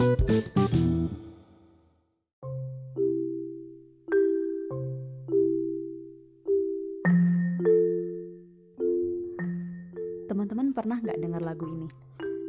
Teman-teman 0.00 0.32
pernah 10.72 11.04
nggak 11.04 11.20
dengar 11.20 11.44
lagu 11.44 11.68
ini? 11.68 11.84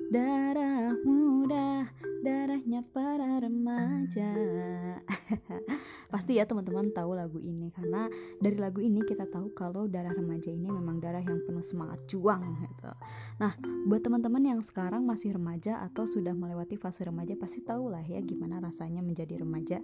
Darah 0.07 0.95
muda, 1.03 1.91
darahnya 2.23 2.87
para 2.87 3.43
remaja. 3.43 4.31
Pasti 6.11 6.35
ya 6.35 6.43
teman-teman 6.43 6.91
tahu 6.91 7.15
lagu 7.15 7.39
ini 7.39 7.71
karena 7.71 8.11
dari 8.43 8.59
lagu 8.59 8.83
ini 8.83 8.99
kita 9.01 9.25
tahu 9.31 9.55
kalau 9.55 9.87
darah 9.87 10.11
remaja 10.11 10.51
ini 10.51 10.67
memang 10.67 10.99
darah 10.99 11.23
yang 11.23 11.39
penuh 11.47 11.63
semangat 11.63 12.03
juang 12.11 12.43
gitu. 12.59 12.91
Nah, 13.39 13.55
buat 13.87 14.03
teman-teman 14.03 14.43
yang 14.43 14.59
sekarang 14.59 15.07
masih 15.07 15.39
remaja 15.39 15.79
atau 15.81 16.03
sudah 16.03 16.35
melewati 16.35 16.75
fase 16.75 17.07
remaja 17.07 17.33
pasti 17.39 17.63
tahu 17.63 17.89
lah 17.89 18.03
ya 18.03 18.19
gimana 18.19 18.59
rasanya 18.59 18.99
menjadi 18.99 19.39
remaja. 19.39 19.79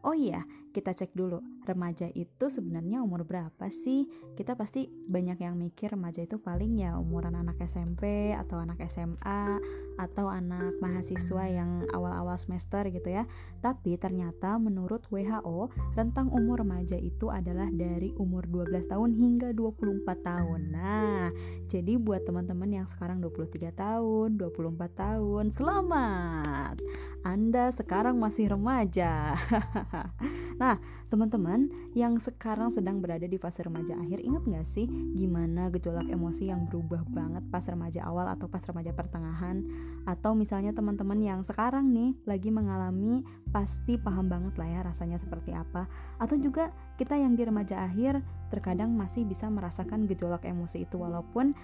Oh 0.00 0.16
iya, 0.16 0.48
kita 0.72 0.96
cek 0.96 1.12
dulu. 1.12 1.44
Remaja 1.68 2.08
itu 2.16 2.48
sebenarnya 2.48 3.04
umur 3.04 3.28
berapa 3.28 3.68
sih? 3.68 4.08
Kita 4.32 4.56
pasti 4.56 4.88
banyak 4.88 5.44
yang 5.44 5.60
mikir 5.60 5.92
remaja 5.92 6.24
itu 6.24 6.40
paling 6.40 6.80
ya 6.80 6.96
umuran 6.96 7.36
anak 7.36 7.60
SMP 7.68 8.32
atau 8.32 8.56
anak 8.60 8.80
SMA 8.88 9.60
atau 10.00 10.32
anak 10.32 10.72
mahasiswa 10.80 11.44
yang 11.52 11.84
awal-awal 11.92 12.38
semester 12.40 12.88
gitu 12.88 13.12
ya. 13.12 13.28
Tapi 13.60 14.00
ternyata 14.00 14.56
menurut 14.56 15.04
WHO, 15.12 15.69
rentang 15.94 16.30
umur 16.32 16.62
remaja 16.62 16.96
itu 16.96 17.28
adalah 17.28 17.68
dari 17.68 18.14
umur 18.16 18.46
12 18.46 18.88
tahun 18.88 19.10
hingga 19.12 19.52
24 19.52 20.06
tahun. 20.22 20.60
Nah, 20.72 21.28
jadi 21.68 21.98
buat 22.00 22.24
teman-teman 22.24 22.82
yang 22.82 22.86
sekarang 22.88 23.20
23 23.20 23.74
tahun, 23.74 24.38
24 24.38 24.92
tahun, 24.94 25.44
selamat. 25.52 26.80
Anda 27.26 27.68
sekarang 27.74 28.16
masih 28.16 28.56
remaja. 28.56 29.36
nah, 30.60 30.76
teman-teman 31.08 31.72
yang 31.96 32.20
sekarang 32.20 32.68
sedang 32.68 33.00
berada 33.00 33.24
di 33.24 33.40
fase 33.40 33.64
remaja 33.64 33.96
akhir, 33.96 34.20
ingat 34.20 34.44
gak 34.46 34.68
sih 34.68 34.86
gimana 35.16 35.72
gejolak 35.72 36.06
emosi 36.06 36.52
yang 36.52 36.68
berubah 36.68 37.02
banget 37.08 37.42
pas 37.48 37.64
remaja 37.64 38.04
awal 38.04 38.28
atau 38.28 38.46
pas 38.46 38.62
remaja 38.62 38.92
pertengahan? 38.92 39.64
Atau 40.04 40.36
misalnya 40.36 40.76
teman-teman 40.76 41.18
yang 41.18 41.40
sekarang 41.42 41.90
nih 41.90 42.12
lagi 42.28 42.52
mengalami 42.52 43.24
pasti 43.50 43.96
paham 43.96 44.28
banget 44.28 44.54
lah 44.60 44.68
ya 44.68 44.80
rasanya 44.84 45.16
seperti 45.16 45.56
apa. 45.56 45.88
Atau 46.20 46.36
juga 46.36 46.70
kita 47.00 47.16
yang 47.16 47.34
di 47.34 47.42
remaja 47.48 47.80
akhir 47.80 48.20
terkadang 48.52 48.92
masih 48.92 49.24
bisa 49.24 49.48
merasakan 49.48 50.04
gejolak 50.04 50.44
emosi 50.44 50.84
itu 50.84 51.00
walaupun 51.00 51.56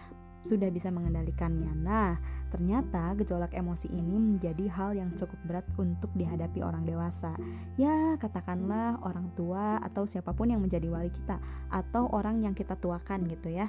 sudah 0.46 0.70
bisa 0.70 0.88
mengendalikannya. 0.94 1.74
Nah, 1.74 2.16
ternyata 2.48 3.12
gejolak 3.18 3.52
emosi 3.52 3.90
ini 3.90 4.14
menjadi 4.14 4.70
hal 4.70 4.94
yang 4.94 5.10
cukup 5.18 5.36
berat 5.44 5.66
untuk 5.76 6.08
dihadapi 6.14 6.62
orang 6.62 6.86
dewasa. 6.86 7.34
Ya, 7.74 8.14
katakanlah 8.16 9.02
orang 9.02 9.34
tua 9.34 9.82
atau 9.82 10.06
siapa 10.06 10.30
pun 10.32 10.54
yang 10.54 10.62
menjadi 10.62 10.86
wali 10.86 11.10
kita 11.10 11.42
atau 11.68 12.06
orang 12.14 12.46
yang 12.46 12.54
kita 12.54 12.78
tuakan 12.78 13.26
gitu 13.26 13.50
ya 13.50 13.68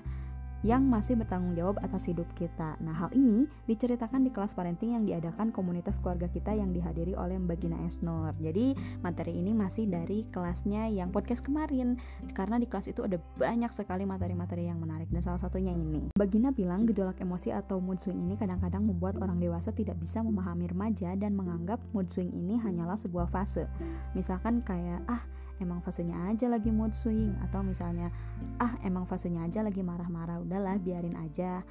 yang 0.65 0.85
masih 0.89 1.17
bertanggung 1.19 1.53
jawab 1.53 1.77
atas 1.83 2.09
hidup 2.09 2.25
kita. 2.33 2.77
Nah, 2.81 2.95
hal 2.97 3.13
ini 3.13 3.45
diceritakan 3.69 4.25
di 4.25 4.31
kelas 4.33 4.57
parenting 4.57 4.97
yang 4.97 5.03
diadakan 5.05 5.53
komunitas 5.53 6.01
keluarga 6.01 6.25
kita 6.31 6.53
yang 6.57 6.73
dihadiri 6.73 7.13
oleh 7.13 7.37
Mbak 7.37 7.57
Gina 7.61 7.77
Esnor. 7.85 8.33
Jadi, 8.41 8.73
materi 9.05 9.37
ini 9.37 9.53
masih 9.53 9.85
dari 9.85 10.25
kelasnya 10.33 10.89
yang 10.89 11.13
podcast 11.13 11.45
kemarin 11.45 12.01
karena 12.33 12.57
di 12.57 12.65
kelas 12.65 12.89
itu 12.89 13.05
ada 13.05 13.21
banyak 13.37 13.69
sekali 13.69 14.09
materi-materi 14.09 14.65
yang 14.65 14.81
menarik 14.81 15.09
dan 15.13 15.21
salah 15.21 15.41
satunya 15.41 15.73
ini. 15.75 16.09
Mbak 16.17 16.29
Gina 16.33 16.49
bilang 16.49 16.89
gejolak 16.89 17.21
emosi 17.21 17.53
atau 17.53 17.77
mood 17.77 18.01
swing 18.01 18.17
ini 18.17 18.33
kadang-kadang 18.33 18.81
membuat 18.81 19.21
orang 19.21 19.37
dewasa 19.37 19.69
tidak 19.69 20.01
bisa 20.01 20.25
memahami 20.25 20.69
remaja 20.69 21.13
dan 21.13 21.37
menganggap 21.37 21.77
mood 21.93 22.09
swing 22.09 22.33
ini 22.33 22.57
hanyalah 22.57 22.97
sebuah 22.97 23.29
fase. 23.29 23.69
Misalkan 24.17 24.65
kayak 24.65 25.05
ah 25.05 25.36
emang 25.61 25.81
fasenya 25.81 26.29
aja 26.29 26.47
lagi 26.49 26.69
mood 26.69 26.93
swing 26.93 27.33
atau 27.45 27.65
misalnya 27.65 28.13
ah 28.61 28.77
emang 28.85 29.09
fasenya 29.09 29.45
aja 29.45 29.65
lagi 29.65 29.81
marah-marah 29.81 30.41
udahlah 30.41 30.77
biarin 30.77 31.17
aja 31.17 31.65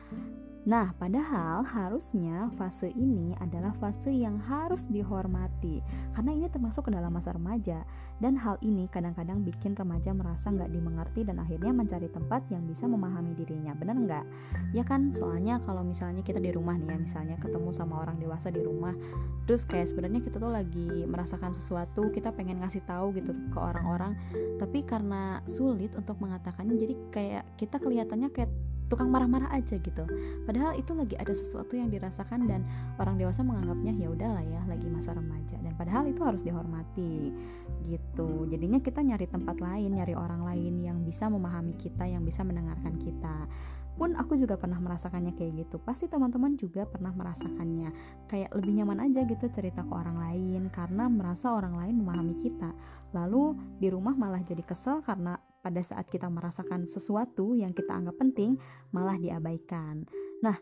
Nah, 0.67 0.91
padahal 0.99 1.63
harusnya 1.63 2.51
fase 2.59 2.91
ini 2.91 3.31
adalah 3.39 3.71
fase 3.79 4.11
yang 4.11 4.35
harus 4.51 4.91
dihormati 4.91 5.79
karena 6.11 6.35
ini 6.35 6.51
termasuk 6.51 6.91
ke 6.91 6.93
dalam 6.93 7.15
masa 7.15 7.39
remaja. 7.39 7.87
Dan 8.17 8.35
hal 8.41 8.57
ini 8.65 8.89
kadang-kadang 8.89 9.45
bikin 9.45 9.77
remaja 9.77 10.11
merasa 10.17 10.49
nggak 10.49 10.73
dimengerti 10.73 11.23
dan 11.23 11.37
akhirnya 11.37 11.71
mencari 11.71 12.09
tempat 12.09 12.49
yang 12.49 12.65
bisa 12.65 12.89
memahami 12.89 13.37
dirinya, 13.37 13.77
bener 13.77 13.93
nggak? 13.93 14.25
Ya 14.73 14.83
kan, 14.83 15.13
soalnya 15.13 15.61
kalau 15.63 15.85
misalnya 15.85 16.25
kita 16.25 16.41
di 16.41 16.49
rumah 16.49 16.81
nih 16.81 16.91
ya, 16.91 16.97
misalnya 16.97 17.37
ketemu 17.37 17.71
sama 17.77 18.01
orang 18.01 18.17
dewasa 18.17 18.49
di 18.49 18.65
rumah, 18.65 18.97
terus 19.45 19.69
kayak 19.69 19.93
sebenarnya 19.93 20.25
kita 20.25 20.41
tuh 20.41 20.49
lagi 20.49 21.05
merasakan 21.05 21.53
sesuatu, 21.53 22.09
kita 22.09 22.33
pengen 22.33 22.57
ngasih 22.65 22.83
tahu 22.89 23.13
gitu 23.21 23.37
ke 23.53 23.59
orang-orang, 23.61 24.17
tapi 24.57 24.81
karena 24.83 25.45
sulit 25.45 25.93
untuk 25.93 26.17
mengatakannya, 26.17 26.73
jadi 26.73 26.95
kayak 27.13 27.45
kita 27.61 27.77
kelihatannya 27.77 28.33
kayak 28.33 28.49
tukang 28.87 29.11
marah-marah 29.11 29.51
aja 29.51 29.79
gitu. 29.79 30.05
Padahal 30.47 30.79
itu 30.79 30.95
lagi 30.95 31.19
ada 31.19 31.35
sesuatu 31.35 31.75
yang 31.75 31.91
dirasakan 31.91 32.47
dan 32.47 32.63
orang 33.03 33.19
dewasa 33.19 33.43
menganggapnya 33.43 33.93
ya 33.99 34.09
udahlah 34.11 34.45
ya 34.47 34.63
lagi 34.71 34.87
masa 34.87 35.15
remaja. 35.15 35.59
Dan 35.59 35.75
padahal 35.75 36.07
itu 36.07 36.23
harus 36.23 36.43
dihormati 36.47 37.35
gitu. 37.91 38.47
Jadinya 38.47 38.79
kita 38.79 39.03
nyari 39.03 39.27
tempat 39.27 39.59
lain 39.59 39.99
nyari 39.99 40.15
orang 40.15 40.43
lain 40.47 40.75
yang 40.83 40.99
bisa 41.03 41.27
memahami 41.27 41.75
kita 41.75 42.07
yang 42.07 42.23
bisa 42.23 42.47
mendengarkan 42.47 42.95
kita. 42.99 43.51
Pun 43.97 44.13
aku 44.13 44.37
juga 44.37 44.61
pernah 44.61 44.77
merasakannya 44.77 45.33
kayak 45.33 45.67
gitu. 45.67 45.81
Pasti 45.81 46.05
teman-teman 46.05 46.53
juga 46.61 46.85
pernah 46.85 47.17
merasakannya. 47.17 47.91
Kayak 48.29 48.53
lebih 48.53 48.77
nyaman 48.77 49.09
aja 49.09 49.25
gitu 49.25 49.49
cerita 49.49 49.81
ke 49.81 49.93
orang 49.97 50.21
lain 50.21 50.69
karena 50.69 51.09
merasa 51.09 51.57
orang 51.57 51.81
lain 51.81 52.05
memahami 52.05 52.37
kita. 52.37 52.77
Lalu 53.17 53.57
di 53.81 53.89
rumah 53.89 54.13
malah 54.13 54.45
jadi 54.45 54.61
kesel 54.61 55.01
karena 55.01 55.41
pada 55.67 55.83
saat 55.83 56.07
kita 56.07 56.31
merasakan 56.31 56.87
sesuatu 56.87 57.59
yang 57.59 57.75
kita 57.75 57.91
anggap 57.91 58.15
penting 58.23 58.55
malah 58.95 59.19
diabaikan. 59.19 60.07
Nah, 60.47 60.55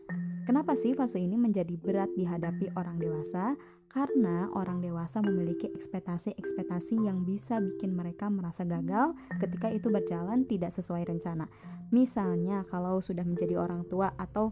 kenapa 0.49 0.73
sih 0.73 0.97
fase 0.97 1.21
ini 1.21 1.37
menjadi 1.37 1.77
berat 1.77 2.09
dihadapi 2.17 2.73
orang 2.73 2.97
dewasa? 2.97 3.53
Karena 3.85 4.49
orang 4.57 4.81
dewasa 4.81 5.21
memiliki 5.21 5.69
ekspektasi-ekspektasi 5.69 7.05
yang 7.05 7.21
bisa 7.21 7.61
bikin 7.61 7.93
mereka 7.93 8.33
merasa 8.33 8.65
gagal 8.65 9.13
ketika 9.37 9.69
itu 9.69 9.93
berjalan 9.93 10.49
tidak 10.49 10.73
sesuai 10.73 11.05
rencana. 11.05 11.45
Misalnya, 11.93 12.65
kalau 12.65 12.97
sudah 12.97 13.21
menjadi 13.21 13.61
orang 13.61 13.85
tua 13.85 14.09
atau 14.17 14.49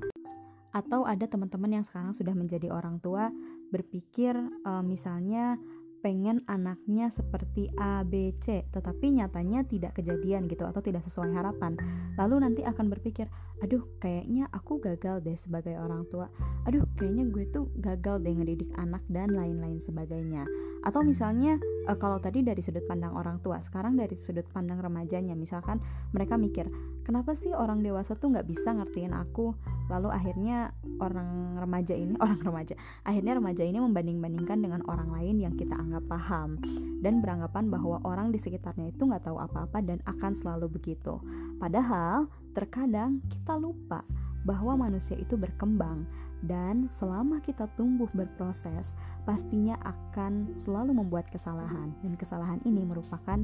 atau 0.74 1.06
ada 1.06 1.26
teman-teman 1.26 1.82
yang 1.82 1.86
sekarang 1.86 2.14
sudah 2.14 2.34
menjadi 2.34 2.74
orang 2.74 2.98
tua 2.98 3.30
berpikir 3.70 4.34
uh, 4.66 4.82
misalnya 4.82 5.58
pengen 6.04 6.44
anaknya 6.52 7.08
seperti 7.08 7.72
A, 7.80 8.04
B, 8.04 8.36
C, 8.44 8.68
tetapi 8.76 9.16
nyatanya 9.16 9.64
tidak 9.64 9.96
kejadian 9.96 10.52
gitu 10.52 10.68
atau 10.68 10.84
tidak 10.84 11.00
sesuai 11.08 11.32
harapan. 11.32 11.80
Lalu 12.20 12.44
nanti 12.44 12.62
akan 12.68 12.92
berpikir, 12.92 13.32
aduh 13.64 13.88
kayaknya 14.04 14.52
aku 14.52 14.84
gagal 14.84 15.24
deh 15.24 15.40
sebagai 15.40 15.80
orang 15.80 16.04
tua. 16.12 16.28
Aduh 16.68 16.84
kayaknya 17.00 17.32
gue 17.32 17.48
tuh 17.48 17.72
gagal 17.80 18.20
deh 18.20 18.36
ngedidik 18.36 18.76
anak 18.76 19.00
dan 19.08 19.32
lain-lain 19.32 19.80
sebagainya. 19.80 20.44
Atau 20.84 21.08
misalnya 21.08 21.56
uh, 21.88 21.96
kalau 21.96 22.20
tadi 22.20 22.44
dari 22.44 22.60
sudut 22.60 22.84
pandang 22.84 23.16
orang 23.16 23.40
tua, 23.40 23.64
sekarang 23.64 23.96
dari 23.96 24.18
sudut 24.20 24.44
pandang 24.50 24.84
remajanya, 24.84 25.38
misalkan 25.38 25.80
mereka 26.12 26.36
mikir, 26.36 26.68
kenapa 27.06 27.38
sih 27.38 27.54
orang 27.54 27.86
dewasa 27.86 28.18
tuh 28.18 28.34
nggak 28.34 28.44
bisa 28.50 28.76
ngertiin 28.76 29.14
aku? 29.16 29.56
Lalu 29.88 30.10
akhirnya 30.10 30.74
orang 31.00 31.56
remaja 31.62 31.94
ini, 31.94 32.18
orang 32.24 32.42
remaja, 32.42 32.74
akhirnya 33.06 33.38
remaja 33.38 33.64
ini 33.64 33.78
membanding-bandingkan 33.78 34.58
dengan 34.60 34.82
orang 34.90 35.14
lain 35.14 35.40
yang 35.40 35.54
kita 35.54 35.78
anggap 35.78 35.93
nggak 35.94 36.10
paham 36.10 36.58
dan 37.06 37.22
beranggapan 37.22 37.70
bahwa 37.70 38.02
orang 38.02 38.34
di 38.34 38.42
sekitarnya 38.42 38.90
itu 38.90 39.06
nggak 39.06 39.30
tahu 39.30 39.38
apa-apa 39.38 39.80
dan 39.86 40.02
akan 40.10 40.34
selalu 40.34 40.74
begitu. 40.74 41.22
Padahal 41.62 42.28
terkadang 42.58 43.22
kita 43.30 43.54
lupa 43.56 44.02
bahwa 44.44 44.76
manusia 44.76 45.16
itu 45.16 45.40
berkembang 45.40 46.04
dan 46.44 46.92
selama 46.92 47.40
kita 47.40 47.72
tumbuh 47.80 48.12
berproses 48.12 49.00
pastinya 49.24 49.80
akan 49.80 50.60
selalu 50.60 50.92
membuat 51.00 51.32
kesalahan. 51.32 51.96
Dan 52.04 52.20
kesalahan 52.20 52.60
ini 52.68 52.84
merupakan 52.84 53.40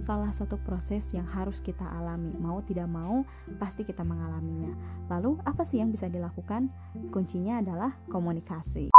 salah 0.00 0.28
satu 0.32 0.60
proses 0.60 1.16
yang 1.16 1.24
harus 1.24 1.64
kita 1.64 1.84
alami. 1.96 2.36
Mau 2.36 2.60
tidak 2.60 2.92
mau 2.92 3.24
pasti 3.56 3.88
kita 3.88 4.04
mengalaminya. 4.04 4.76
Lalu 5.08 5.40
apa 5.48 5.64
sih 5.64 5.80
yang 5.80 5.88
bisa 5.88 6.12
dilakukan? 6.12 6.68
Kuncinya 7.08 7.64
adalah 7.64 7.96
komunikasi 8.12 8.91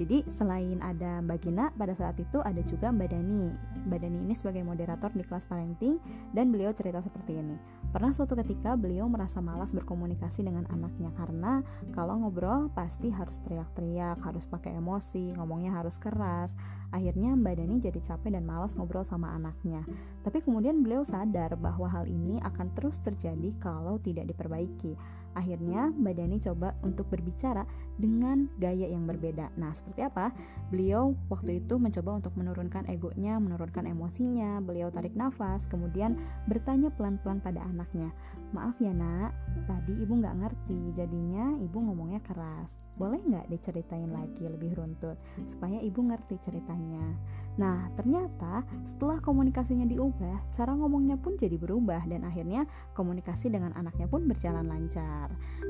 jadi 0.00 0.24
selain 0.32 0.80
ada 0.80 1.20
Mbak 1.20 1.38
Gina, 1.44 1.68
pada 1.76 1.92
saat 1.92 2.16
itu 2.16 2.40
ada 2.40 2.64
juga 2.64 2.88
Mbak 2.88 3.12
Dani. 3.12 3.52
Mbak 3.84 3.98
Dani 4.00 4.18
ini 4.24 4.32
sebagai 4.32 4.64
moderator 4.64 5.12
di 5.12 5.20
kelas 5.20 5.44
parenting 5.44 6.00
dan 6.32 6.48
beliau 6.48 6.72
cerita 6.72 7.04
seperti 7.04 7.36
ini. 7.36 7.60
Pernah 7.92 8.16
suatu 8.16 8.32
ketika 8.32 8.80
beliau 8.80 9.04
merasa 9.12 9.44
malas 9.44 9.76
berkomunikasi 9.76 10.40
dengan 10.40 10.64
anaknya 10.72 11.12
karena 11.20 11.60
kalau 11.92 12.16
ngobrol 12.16 12.72
pasti 12.72 13.12
harus 13.12 13.44
teriak-teriak, 13.44 14.24
harus 14.24 14.48
pakai 14.48 14.80
emosi, 14.80 15.36
ngomongnya 15.36 15.76
harus 15.76 16.00
keras. 16.00 16.56
Akhirnya 16.96 17.36
Mbak 17.36 17.54
Dani 17.60 17.76
jadi 17.84 18.00
capek 18.00 18.40
dan 18.40 18.48
malas 18.48 18.80
ngobrol 18.80 19.04
sama 19.04 19.36
anaknya. 19.36 19.84
Tapi 20.24 20.40
kemudian 20.40 20.80
beliau 20.80 21.04
sadar 21.04 21.60
bahwa 21.60 21.92
hal 21.92 22.08
ini 22.08 22.40
akan 22.40 22.72
terus 22.72 23.04
terjadi 23.04 23.52
kalau 23.60 24.00
tidak 24.00 24.32
diperbaiki. 24.32 24.96
Akhirnya 25.34 25.94
Mbak 25.94 26.14
Dani 26.16 26.36
coba 26.42 26.74
untuk 26.82 27.06
berbicara 27.10 27.62
dengan 28.00 28.48
gaya 28.56 28.88
yang 28.88 29.04
berbeda. 29.04 29.52
Nah, 29.60 29.76
seperti 29.76 30.00
apa? 30.06 30.32
Beliau 30.72 31.12
waktu 31.28 31.60
itu 31.60 31.76
mencoba 31.76 32.16
untuk 32.16 32.32
menurunkan 32.34 32.88
egonya, 32.88 33.36
menurunkan 33.36 33.84
emosinya. 33.84 34.58
Beliau 34.64 34.88
tarik 34.88 35.12
nafas, 35.12 35.68
kemudian 35.68 36.16
bertanya 36.48 36.88
pelan-pelan 36.94 37.44
pada 37.44 37.60
anaknya. 37.68 38.08
Maaf 38.50 38.82
ya 38.82 38.90
nak, 38.90 39.30
tadi 39.68 39.94
ibu 40.00 40.16
nggak 40.16 40.38
ngerti, 40.42 40.96
jadinya 40.96 41.54
ibu 41.60 41.78
ngomongnya 41.78 42.18
keras. 42.24 42.80
Boleh 42.96 43.22
nggak 43.22 43.46
diceritain 43.46 44.10
lagi 44.10 44.42
lebih 44.48 44.74
runtut 44.74 45.20
supaya 45.46 45.78
ibu 45.78 46.00
ngerti 46.02 46.40
ceritanya? 46.42 47.14
Nah, 47.60 47.92
ternyata 47.92 48.64
setelah 48.88 49.20
komunikasinya 49.20 49.84
diubah, 49.84 50.48
cara 50.48 50.72
ngomongnya 50.72 51.20
pun 51.20 51.36
jadi 51.36 51.60
berubah 51.60 52.08
dan 52.08 52.24
akhirnya 52.24 52.64
komunikasi 52.96 53.52
dengan 53.52 53.76
anaknya 53.76 54.08
pun 54.08 54.24
berjalan 54.24 54.64
lancar. 54.64 55.19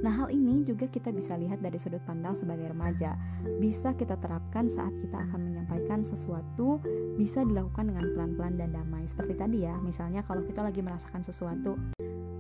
Nah, 0.05 0.13
hal 0.15 0.29
ini 0.31 0.63
juga 0.63 0.87
kita 0.87 1.11
bisa 1.11 1.35
lihat 1.35 1.59
dari 1.59 1.77
sudut 1.81 2.01
pandang 2.07 2.39
sebagai 2.39 2.71
remaja. 2.71 3.19
Bisa 3.59 3.97
kita 3.99 4.15
terapkan 4.21 4.71
saat 4.71 4.95
kita 4.95 5.19
akan 5.19 5.51
menyampaikan 5.51 6.07
sesuatu 6.07 6.79
bisa 7.19 7.43
dilakukan 7.43 7.91
dengan 7.91 8.05
pelan-pelan 8.15 8.55
dan 8.55 8.71
damai. 8.71 9.05
Seperti 9.11 9.35
tadi 9.35 9.59
ya, 9.67 9.75
misalnya 9.83 10.23
kalau 10.23 10.47
kita 10.47 10.63
lagi 10.63 10.81
merasakan 10.81 11.27
sesuatu 11.27 11.75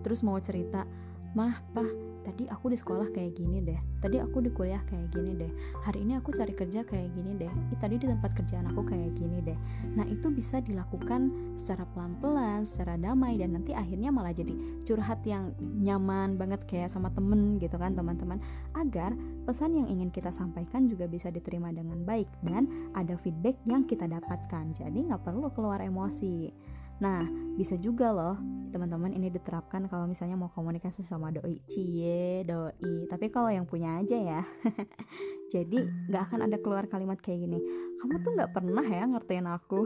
terus 0.00 0.24
mau 0.24 0.40
cerita, 0.40 0.88
"Mah, 1.36 1.60
Pah, 1.76 2.09
tadi 2.22 2.44
aku 2.48 2.72
di 2.72 2.76
sekolah 2.78 3.08
kayak 3.12 3.36
gini 3.36 3.58
deh. 3.64 3.80
Tadi 4.00 4.16
aku 4.20 4.44
di 4.44 4.50
kuliah 4.52 4.80
kayak 4.88 5.12
gini 5.12 5.36
deh. 5.36 5.50
Hari 5.84 6.04
ini 6.04 6.16
aku 6.16 6.32
cari 6.32 6.52
kerja 6.52 6.84
kayak 6.84 7.10
gini 7.12 7.36
deh. 7.36 7.52
Ih, 7.72 7.78
tadi 7.80 7.96
di 8.00 8.06
tempat 8.08 8.32
kerjaan 8.36 8.68
aku 8.72 8.84
kayak 8.84 9.16
gini 9.16 9.40
deh. 9.44 9.58
Nah 9.96 10.06
itu 10.08 10.28
bisa 10.32 10.60
dilakukan 10.60 11.54
secara 11.56 11.84
pelan-pelan 11.92 12.64
secara 12.64 12.96
damai 12.96 13.36
dan 13.36 13.56
nanti 13.56 13.72
akhirnya 13.76 14.12
malah 14.12 14.32
jadi 14.32 14.52
curhat 14.84 15.20
yang 15.24 15.52
nyaman 15.60 16.36
banget 16.40 16.64
kayak 16.68 16.88
sama 16.92 17.12
temen 17.12 17.56
gitu 17.60 17.76
kan 17.76 17.92
teman-teman. 17.96 18.40
Agar 18.76 19.12
pesan 19.44 19.76
yang 19.76 19.88
ingin 19.88 20.08
kita 20.12 20.30
sampaikan 20.30 20.86
juga 20.86 21.10
bisa 21.10 21.28
diterima 21.28 21.72
dengan 21.74 22.04
baik 22.04 22.28
dan 22.44 22.68
ada 22.96 23.16
feedback 23.18 23.58
yang 23.64 23.84
kita 23.84 24.08
dapatkan. 24.08 24.76
Jadi 24.76 24.98
nggak 25.10 25.24
perlu 25.24 25.52
keluar 25.52 25.82
emosi 25.82 26.69
Nah, 27.00 27.24
bisa 27.56 27.76
juga 27.80 28.12
loh 28.12 28.36
teman-teman 28.70 29.10
ini 29.10 29.34
diterapkan 29.34 29.90
kalau 29.90 30.06
misalnya 30.06 30.38
mau 30.38 30.46
komunikasi 30.54 31.02
sama 31.02 31.34
doi. 31.34 31.58
Cie 31.66 32.46
doi. 32.46 33.10
Tapi 33.10 33.26
kalau 33.28 33.50
yang 33.50 33.66
punya 33.66 33.98
aja 33.98 34.14
ya. 34.14 34.42
Jadi 35.54 35.82
nggak 36.06 36.22
akan 36.30 36.46
ada 36.46 36.56
keluar 36.62 36.86
kalimat 36.86 37.18
kayak 37.18 37.42
gini 37.42 37.58
kamu 38.00 38.24
tuh 38.24 38.32
nggak 38.32 38.52
pernah 38.56 38.80
ya 38.80 39.04
ngertiin 39.04 39.44
aku. 39.44 39.84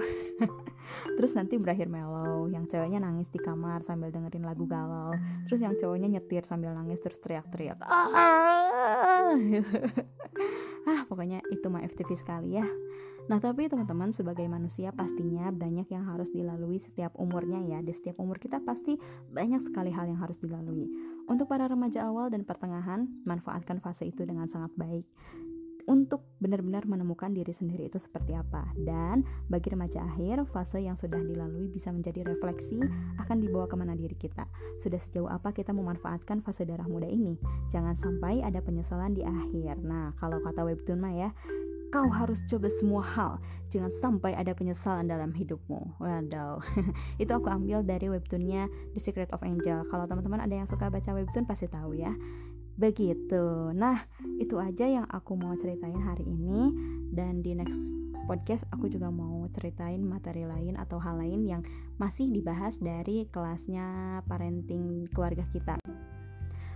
Terus 1.19 1.34
nanti 1.34 1.58
berakhir 1.58 1.90
mellow 1.90 2.46
yang 2.46 2.70
ceweknya 2.70 3.02
nangis 3.02 3.26
di 3.26 3.43
kamar 3.43 3.82
sambil 3.82 4.14
dengerin 4.14 4.46
lagu 4.46 4.70
galau. 4.70 5.11
Terus 5.50 5.58
yang 5.66 5.75
cowoknya 5.75 6.06
nyetir 6.06 6.46
sambil 6.46 6.70
nangis 6.78 7.02
terus 7.02 7.19
teriak-teriak 7.19 7.75
ah 10.88 11.02
pokoknya 11.08 11.40
itu 11.48 11.66
mah 11.69 11.84
FTV 11.84 12.10
sekali 12.16 12.60
ya 12.60 12.66
Nah, 13.25 13.40
tapi 13.40 13.72
teman-teman 13.72 14.12
sebagai 14.12 14.44
manusia 14.52 14.92
pastinya 14.92 15.48
banyak 15.48 15.88
yang 15.88 16.04
harus 16.04 16.28
dilalui 16.28 16.76
setiap 16.76 17.16
umurnya 17.16 17.64
ya. 17.64 17.78
Di 17.81 17.96
setiap 17.96 18.20
umur 18.20 18.36
kita 18.36 18.60
pasti 18.60 19.00
banyak 19.32 19.64
sekali 19.64 19.88
hal 19.88 20.12
yang 20.12 20.20
harus 20.20 20.36
dilalui. 20.44 20.92
Untuk 21.25 21.48
para 21.48 21.64
remaja 21.64 22.04
awal 22.04 22.28
dan 22.28 22.44
pertengahan, 22.44 23.08
manfaatkan 23.25 23.81
fase 23.81 24.12
itu 24.12 24.28
dengan 24.28 24.44
sangat 24.52 24.76
baik 24.76 25.08
untuk 25.84 26.25
benar-benar 26.40 26.88
menemukan 26.88 27.32
diri 27.32 27.52
sendiri 27.52 27.88
itu 27.88 28.00
seperti 28.00 28.32
apa. 28.32 28.64
Dan 28.76 29.25
bagi 29.48 29.72
remaja 29.72 30.04
akhir, 30.04 30.48
fase 30.48 30.81
yang 30.81 30.96
sudah 30.96 31.20
dilalui 31.20 31.69
bisa 31.69 31.92
menjadi 31.92 32.25
refleksi 32.25 32.81
akan 33.20 33.36
dibawa 33.40 33.69
ke 33.69 33.76
mana 33.76 33.92
diri 33.92 34.16
kita. 34.16 34.48
Sudah 34.81 35.00
sejauh 35.00 35.28
apa 35.28 35.52
kita 35.52 35.76
memanfaatkan 35.76 36.40
fase 36.40 36.64
darah 36.64 36.88
muda 36.88 37.08
ini? 37.08 37.36
Jangan 37.69 37.96
sampai 37.96 38.40
ada 38.40 38.64
penyesalan 38.64 39.12
di 39.12 39.22
akhir. 39.25 39.81
Nah, 39.84 40.16
kalau 40.16 40.40
kata 40.40 40.64
webtoon 40.64 41.00
mah 41.00 41.14
ya, 41.14 41.31
Kau 41.94 42.10
harus 42.10 42.42
coba 42.50 42.66
semua 42.75 43.06
hal. 43.06 43.38
Jangan 43.70 43.87
sampai 44.02 44.34
ada 44.34 44.50
penyesalan 44.50 45.06
dalam 45.06 45.30
hidupmu. 45.30 46.02
Waduh. 46.02 46.58
itu 47.22 47.30
aku 47.30 47.46
ambil 47.46 47.87
dari 47.87 48.10
webtoonnya 48.10 48.66
The 48.66 48.98
Secret 48.98 49.30
of 49.30 49.46
Angel. 49.46 49.87
Kalau 49.87 50.02
teman-teman 50.10 50.42
ada 50.42 50.58
yang 50.58 50.66
suka 50.66 50.90
baca 50.90 51.14
webtoon 51.14 51.46
pasti 51.46 51.70
tahu 51.70 51.94
ya. 51.94 52.10
Begitu. 52.75 53.71
Nah, 53.75 54.06
itu 54.43 54.59
aja 54.59 54.87
yang 54.87 55.06
aku 55.06 55.38
mau 55.38 55.55
ceritain 55.55 55.99
hari 56.03 56.26
ini 56.26 56.75
dan 57.15 57.38
di 57.43 57.55
next 57.55 57.94
podcast 58.25 58.65
aku 58.73 58.88
juga 58.88 59.12
mau 59.12 59.44
ceritain 59.53 60.00
materi 60.00 60.49
lain 60.49 60.81
atau 60.81 60.97
hal 60.97 61.21
lain 61.21 61.44
yang 61.44 61.62
masih 62.00 62.32
dibahas 62.32 62.81
dari 62.81 63.29
kelasnya 63.29 64.21
parenting 64.25 65.06
keluarga 65.12 65.44
kita 65.53 65.76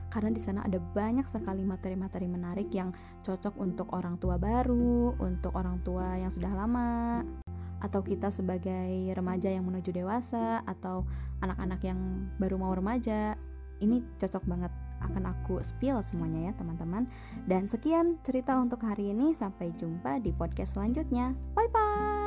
karena 0.09 0.33
di 0.33 0.41
sana 0.41 0.65
ada 0.65 0.81
banyak 0.81 1.29
sekali 1.29 1.65
materi-materi 1.65 2.27
menarik 2.29 2.73
yang 2.73 2.97
cocok 3.21 3.61
untuk 3.61 3.93
orang 3.93 4.17
tua 4.17 4.41
baru, 4.41 5.13
untuk 5.21 5.53
orang 5.53 5.85
tua 5.85 6.17
yang 6.17 6.33
sudah 6.33 6.49
lama, 6.49 7.21
atau 7.85 8.01
kita 8.01 8.33
sebagai 8.33 9.13
remaja 9.13 9.53
yang 9.53 9.69
menuju 9.69 9.93
dewasa, 9.93 10.65
atau 10.65 11.05
anak-anak 11.45 11.81
yang 11.85 12.01
baru 12.41 12.57
mau 12.57 12.73
remaja. 12.73 13.37
Ini 13.85 14.01
cocok 14.17 14.49
banget 14.49 14.73
akan 15.05 15.35
aku 15.35 15.63
spill 15.63 16.03
semuanya 16.03 16.51
ya 16.51 16.53
teman-teman. 16.59 17.07
Dan 17.47 17.71
sekian 17.71 18.19
cerita 18.23 18.59
untuk 18.59 18.83
hari 18.83 19.15
ini, 19.15 19.33
sampai 19.33 19.75
jumpa 19.77 20.23
di 20.23 20.35
podcast 20.35 20.77
selanjutnya. 20.77 21.35
Bye 21.55 21.71
bye. 21.71 22.18